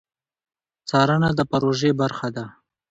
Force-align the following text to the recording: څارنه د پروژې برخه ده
څارنه 0.89 1.29
د 1.37 1.39
پروژې 1.51 1.91
برخه 2.01 2.27
ده 2.35 2.45